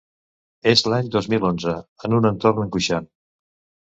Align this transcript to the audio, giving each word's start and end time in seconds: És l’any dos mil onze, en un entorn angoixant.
És 0.69 0.81
l’any 0.93 1.11
dos 1.15 1.27
mil 1.33 1.45
onze, 1.49 1.73
en 2.09 2.15
un 2.21 2.31
entorn 2.31 2.65
angoixant. 2.65 3.07